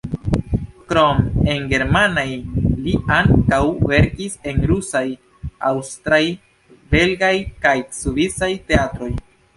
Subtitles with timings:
[0.91, 1.19] Krom
[1.55, 2.23] en germanaj
[2.85, 3.61] li ankaŭ
[3.91, 5.05] verkis en rusaj,
[5.73, 6.23] aŭstraj,
[6.97, 7.35] belgaj
[7.67, 9.13] kaj svisaj teatroj.